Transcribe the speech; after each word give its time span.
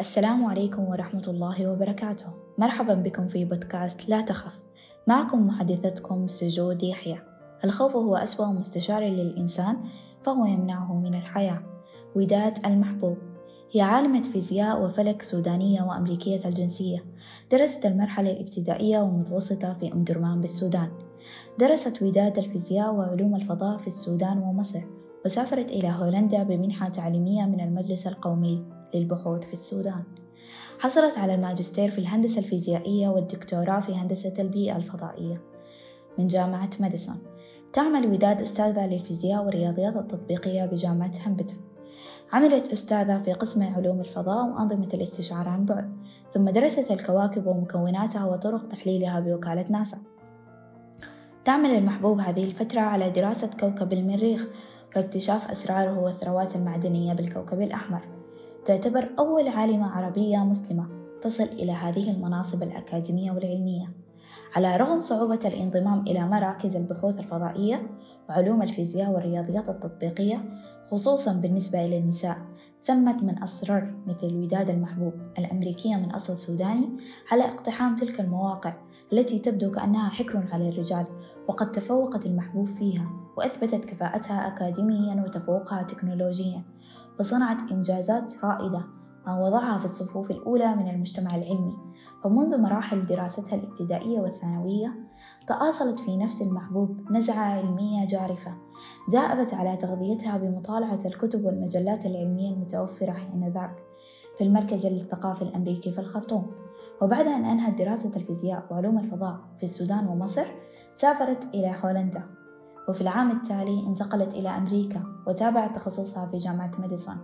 السلام 0.00 0.44
عليكم 0.44 0.82
ورحمة 0.82 1.22
الله 1.28 1.70
وبركاته. 1.70 2.26
مرحبا 2.58 2.94
بكم 2.94 3.26
في 3.26 3.44
بودكاست 3.44 4.08
لا 4.08 4.20
تخف. 4.20 4.60
معكم 5.06 5.46
محدثتكم 5.46 6.28
سجود 6.28 6.82
يحيى 6.82 7.18
الخوف 7.64 7.96
هو 7.96 8.16
أسوأ 8.16 8.46
مستشار 8.46 9.02
للإنسان 9.02 9.76
فهو 10.22 10.44
يمنعه 10.44 10.94
من 10.94 11.14
الحياة. 11.14 11.62
وداد 12.16 12.66
المحبوب. 12.66 13.16
هي 13.72 13.80
عالمة 13.80 14.22
فيزياء 14.22 14.84
وفلك 14.84 15.22
سودانية 15.22 15.82
وأمريكية 15.82 16.48
الجنسية. 16.48 17.04
درست 17.52 17.86
المرحلة 17.86 18.30
الابتدائية 18.30 18.98
والمتوسطة 18.98 19.74
في 19.74 19.92
أم 19.92 20.04
درمان 20.04 20.40
بالسودان. 20.40 20.88
درست 21.58 22.02
وداد 22.02 22.38
الفيزياء 22.38 22.94
وعلوم 22.94 23.36
الفضاء 23.36 23.78
في 23.78 23.86
السودان 23.86 24.38
ومصر 24.38 24.82
وسافرت 25.24 25.70
إلى 25.70 25.88
هولندا 25.88 26.42
بمنحة 26.42 26.88
تعليمية 26.88 27.44
من 27.44 27.60
المجلس 27.60 28.06
القومي. 28.06 28.73
للبحوث 28.94 29.44
في 29.44 29.52
السودان. 29.52 30.02
حصلت 30.78 31.18
على 31.18 31.34
الماجستير 31.34 31.90
في 31.90 31.98
الهندسة 31.98 32.38
الفيزيائية 32.38 33.08
والدكتوراه 33.08 33.80
في 33.80 33.94
هندسة 33.94 34.34
البيئة 34.38 34.76
الفضائية 34.76 35.42
من 36.18 36.26
جامعة 36.26 36.70
ماديسون. 36.80 37.18
تعمل 37.72 38.06
وداد 38.06 38.42
أستاذة 38.42 38.86
للفيزياء 38.86 39.44
والرياضيات 39.44 39.96
التطبيقية 39.96 40.64
بجامعة 40.64 41.12
هامبتون 41.24 41.60
عملت 42.32 42.72
أستاذة 42.72 43.18
في 43.18 43.32
قسم 43.32 43.62
علوم 43.62 44.00
الفضاء 44.00 44.46
وأنظمة 44.46 44.88
الاستشعار 44.94 45.48
عن 45.48 45.64
بعد 45.64 45.96
ثم 46.32 46.50
درست 46.50 46.90
الكواكب 46.90 47.46
ومكوناتها 47.46 48.24
وطرق 48.24 48.68
تحليلها 48.68 49.20
بوكالة 49.20 49.66
ناسا. 49.70 49.98
تعمل 51.44 51.70
المحبوب 51.70 52.20
هذه 52.20 52.44
الفترة 52.44 52.80
على 52.80 53.10
دراسة 53.10 53.50
كوكب 53.60 53.92
المريخ 53.92 54.48
واكتشاف 54.96 55.50
أسراره 55.50 55.98
والثروات 55.98 56.56
المعدنية 56.56 57.14
بالكوكب 57.14 57.62
الأحمر. 57.62 58.00
تعتبر 58.64 59.08
أول 59.18 59.48
عالمة 59.48 59.90
عربية 59.90 60.38
مسلمة 60.38 60.86
تصل 61.22 61.44
إلى 61.44 61.72
هذه 61.72 62.10
المناصب 62.10 62.62
الأكاديمية 62.62 63.30
والعلمية. 63.30 63.88
على 64.56 64.76
رغم 64.76 65.00
صعوبة 65.00 65.40
الانضمام 65.44 66.00
إلى 66.00 66.28
مراكز 66.28 66.76
البحوث 66.76 67.20
الفضائية 67.20 67.82
وعلوم 68.28 68.62
الفيزياء 68.62 69.10
والرياضيات 69.10 69.68
التطبيقية 69.68 70.44
خصوصا 70.90 71.32
بالنسبة 71.32 71.86
إلى 71.86 71.98
النساء 71.98 72.38
ثمت 72.82 73.22
من 73.22 73.38
أصرار 73.38 73.94
مثل 74.06 74.36
وداد 74.36 74.70
المحبوب 74.70 75.12
الأمريكية 75.38 75.96
من 75.96 76.10
أصل 76.10 76.36
سوداني 76.36 76.88
على 77.32 77.44
اقتحام 77.44 77.96
تلك 77.96 78.20
المواقع 78.20 78.74
التي 79.12 79.38
تبدو 79.38 79.70
كأنها 79.70 80.08
حكر 80.08 80.48
على 80.52 80.68
الرجال 80.68 81.06
وقد 81.48 81.72
تفوقت 81.72 82.26
المحبوب 82.26 82.68
فيها 82.68 83.10
وأثبتت 83.36 83.84
كفاءتها 83.84 84.46
أكاديميا 84.46 85.24
وتفوقها 85.26 85.82
تكنولوجيا 85.82 86.62
وصنعت 87.20 87.72
إنجازات 87.72 88.44
رائدة 88.44 88.84
ما 89.26 89.40
وضعها 89.40 89.78
في 89.78 89.84
الصفوف 89.84 90.30
الأولى 90.30 90.76
من 90.76 90.88
المجتمع 90.88 91.36
العلمي 91.36 91.76
فمنذ 92.24 92.60
مراحل 92.60 93.06
دراستها 93.06 93.54
الابتدائية 93.54 94.20
والثانوية 94.20 94.94
تآصلت 95.48 96.00
في 96.00 96.16
نفس 96.16 96.42
المحبوب 96.42 97.00
نزعة 97.10 97.44
علمية 97.44 98.06
جارفة 98.06 98.54
دأبت 99.12 99.54
على 99.54 99.76
تغذيتها 99.76 100.36
بمطالعة 100.36 101.00
الكتب 101.06 101.44
والمجلات 101.44 102.06
العلمية 102.06 102.50
المتوفرة 102.50 103.12
حينذاك 103.12 103.76
في 104.38 104.44
المركز 104.44 104.86
الثقافي 104.86 105.42
الأمريكي 105.42 105.92
في 105.92 105.98
الخرطوم. 105.98 106.50
وبعد 107.02 107.26
أن 107.26 107.44
أنهت 107.44 107.78
دراسة 107.78 108.16
الفيزياء 108.16 108.66
وعلوم 108.70 108.98
الفضاء 108.98 109.38
في 109.58 109.62
السودان 109.62 110.06
ومصر 110.06 110.46
سافرت 110.96 111.44
إلى 111.54 111.76
هولندا. 111.84 112.22
وفي 112.88 113.00
العام 113.00 113.30
التالي 113.30 113.86
انتقلت 113.86 114.34
إلى 114.34 114.48
أمريكا 114.48 115.02
وتابعت 115.26 115.76
تخصصها 115.76 116.26
في 116.26 116.38
جامعة 116.38 116.72
ماديسون 116.78 117.16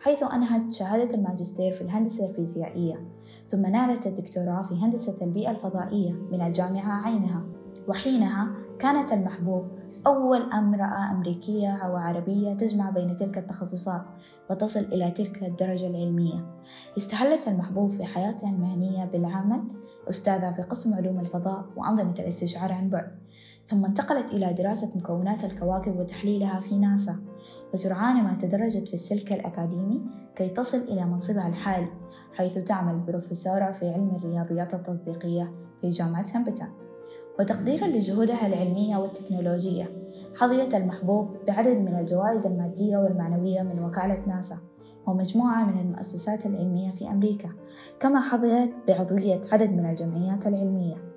حيث 0.00 0.22
أنهت 0.22 0.72
شهادة 0.72 1.14
الماجستير 1.14 1.72
في 1.72 1.80
الهندسة 1.80 2.30
الفيزيائية 2.30 3.06
ثم 3.50 3.66
نالت 3.66 4.06
الدكتوراه 4.06 4.62
في 4.62 4.74
هندسة 4.74 5.16
البيئة 5.22 5.50
الفضائية 5.50 6.12
من 6.12 6.40
الجامعة 6.40 7.06
عينها. 7.06 7.42
وحينها 7.88 8.48
كانت 8.78 9.12
المحبوب 9.12 9.68
أول 10.06 10.52
امرأة 10.52 11.10
أمريكية 11.10 11.76
أو 11.76 11.96
عربية 11.96 12.54
تجمع 12.54 12.90
بين 12.90 13.16
تلك 13.16 13.38
التخصصات 13.38 14.02
وتصل 14.50 14.80
إلى 14.80 15.10
تلك 15.10 15.42
الدرجة 15.42 15.86
العلمية. 15.86 16.46
استهلت 16.98 17.48
المحبوب 17.48 17.90
في 17.90 18.04
حياتها 18.04 18.50
المهنية 18.50 19.04
بالعمل 19.04 19.62
أستاذة 20.10 20.50
في 20.50 20.62
قسم 20.62 20.94
علوم 20.94 21.20
الفضاء 21.20 21.64
وأنظمة 21.76 22.14
الاستشعار 22.18 22.72
عن 22.72 22.90
بعد. 22.90 23.18
ثم 23.68 23.84
انتقلت 23.84 24.32
إلى 24.32 24.52
دراسة 24.52 24.92
مكونات 24.96 25.44
الكواكب 25.44 25.96
وتحليلها 25.96 26.60
في 26.60 26.78
ناسا. 26.78 27.16
وسرعان 27.74 28.24
ما 28.24 28.38
تدرجت 28.42 28.88
في 28.88 28.94
السلك 28.94 29.32
الأكاديمي 29.32 30.02
كي 30.36 30.48
تصل 30.48 30.78
إلى 30.78 31.04
منصبها 31.04 31.48
الحالي 31.48 31.88
حيث 32.32 32.58
تعمل 32.58 32.98
بروفيسورة 32.98 33.72
في 33.72 33.88
علم 33.88 34.16
الرياضيات 34.16 34.74
التطبيقية 34.74 35.52
في 35.80 35.88
جامعة 35.88 36.26
هامبتون. 36.34 36.68
وتقديرا 37.38 37.86
لجهودها 37.86 38.46
العلمية 38.46 38.96
والتكنولوجية 38.96 39.90
حظيت 40.36 40.74
المحبوب 40.74 41.36
بعدد 41.46 41.76
من 41.76 41.98
الجوائز 42.00 42.46
المادية 42.46 42.96
والمعنوية 42.96 43.62
من 43.62 43.84
وكالة 43.84 44.26
ناسا 44.26 44.58
ومجموعة 45.06 45.64
من 45.64 45.80
المؤسسات 45.80 46.46
العلمية 46.46 46.90
في 46.90 47.08
أمريكا 47.08 47.48
كما 48.00 48.20
حظيت 48.20 48.70
بعضوية 48.88 49.40
عدد 49.52 49.70
من 49.70 49.90
الجمعيات 49.90 50.46
العلمية. 50.46 51.15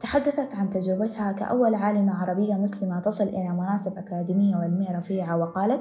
تحدثت 0.00 0.54
عن 0.54 0.70
تجربتها 0.70 1.32
كأول 1.32 1.74
عالمة 1.74 2.14
عربية 2.14 2.54
مسلمة 2.54 3.00
تصل 3.00 3.24
إلى 3.24 3.48
مناصب 3.48 3.98
أكاديمية 3.98 4.56
وعلمية 4.56 4.98
رفيعة 4.98 5.36
وقالت: 5.36 5.80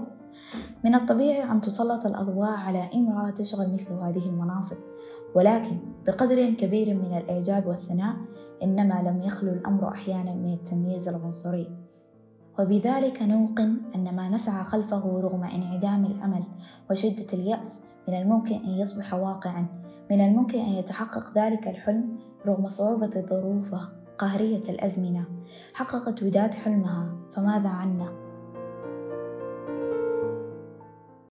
من 0.83 0.95
الطبيعي 0.95 1.51
أن 1.51 1.61
تسلط 1.61 2.05
الأضواء 2.05 2.51
على 2.51 2.89
إمرأة 2.95 3.29
تشغل 3.29 3.73
مثل 3.73 3.93
هذه 3.93 4.29
المناصب، 4.29 4.77
ولكن 5.35 5.79
بقدر 6.07 6.53
كبير 6.53 6.93
من 6.93 7.17
الإعجاب 7.17 7.67
والثناء 7.67 8.15
إنما 8.63 9.01
لم 9.01 9.21
يخلو 9.21 9.51
الأمر 9.51 9.87
أحيانا 9.87 10.33
من 10.33 10.53
التمييز 10.53 11.07
العنصري. 11.07 11.87
وبذلك 12.59 13.21
نوقن 13.21 13.77
أن 13.95 14.15
ما 14.15 14.29
نسعى 14.29 14.63
خلفه 14.63 15.19
رغم 15.19 15.43
انعدام 15.43 16.05
الأمل 16.05 16.43
وشدة 16.91 17.25
اليأس 17.33 17.79
من 18.07 18.21
الممكن 18.21 18.55
أن 18.55 18.69
يصبح 18.69 19.13
واقعا 19.13 19.65
من 20.11 20.21
الممكن 20.21 20.59
أن 20.59 20.69
يتحقق 20.69 21.37
ذلك 21.37 21.67
الحلم 21.67 22.19
رغم 22.45 22.67
صعوبة 22.67 23.21
ظروفه 23.29 23.89
قهرية 24.17 24.69
الأزمنة 24.69 25.25
حققت 25.73 26.23
وداد 26.23 26.53
حلمها 26.53 27.17
فماذا 27.33 27.69
عنا؟ 27.69 28.26